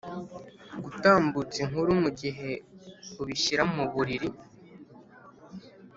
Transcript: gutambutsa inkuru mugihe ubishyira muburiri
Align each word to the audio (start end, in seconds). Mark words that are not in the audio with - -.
gutambutsa 0.83 1.57
inkuru 1.65 1.91
mugihe 2.01 2.49
ubishyira 3.21 3.63
muburiri 3.73 4.29